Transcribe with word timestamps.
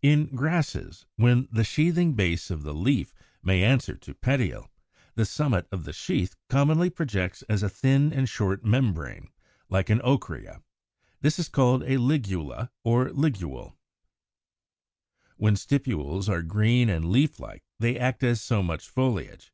177. 0.00 0.04
In 0.30 0.36
Grasses, 0.38 1.06
when 1.16 1.46
the 1.52 1.64
sheathing 1.64 2.14
base 2.14 2.50
of 2.50 2.62
the 2.62 2.72
leaf 2.72 3.12
may 3.42 3.62
answer 3.62 3.94
to 3.94 4.14
petiole, 4.14 4.70
the 5.16 5.26
summit 5.26 5.68
of 5.70 5.84
the 5.84 5.92
sheath 5.92 6.34
commonly 6.48 6.88
projects 6.88 7.42
as 7.42 7.62
a 7.62 7.68
thin 7.68 8.10
and 8.10 8.26
short 8.26 8.64
membrane, 8.64 9.28
like 9.68 9.90
an 9.90 9.98
ocrea: 10.02 10.62
this 11.20 11.38
is 11.38 11.50
called 11.50 11.82
a 11.82 11.98
LIGULA 11.98 12.70
or 12.84 13.10
LIGULE. 13.12 13.76
178. 15.36 15.36
When 15.36 15.56
stipules 15.56 16.30
are 16.30 16.40
green 16.40 16.88
and 16.88 17.10
leaf 17.12 17.38
like 17.38 17.62
they 17.78 17.98
act 17.98 18.22
as 18.22 18.40
so 18.40 18.62
much 18.62 18.88
foliage. 18.88 19.52